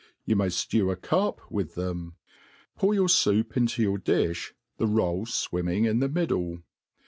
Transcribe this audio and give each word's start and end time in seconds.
You 0.25 0.35
may 0.35 0.47
ftew 0.47 0.87
9 0.87 0.95
carp 0.95 1.41
with 1.51 1.75
then; 1.75 2.13
pour 2.75 2.95
your 2.95 3.07
foup 3.07 3.55
into 3.55 3.83
your 3.83 3.99
dilb, 3.99 4.53
the 4.77 4.87
roll 4.87 5.27
fwinmtng 5.27 5.87
in 5.87 5.99
the 5.99 6.09
middle. 6.09 6.63